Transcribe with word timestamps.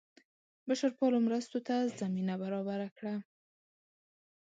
بشرپالو 0.67 1.17
مرستو 1.25 1.59
ته 1.67 1.75
زمینه 1.99 2.35
برابره 2.43 2.87
کړه. 2.97 3.15